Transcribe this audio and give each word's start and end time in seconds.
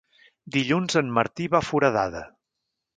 Dilluns 0.55 0.97
en 1.03 1.13
Martí 1.19 1.49
va 1.55 1.63
a 1.63 1.65
Foradada. 1.71 2.27